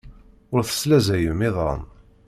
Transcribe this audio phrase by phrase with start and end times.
[0.53, 1.81] Ur teslaẓayem iḍan.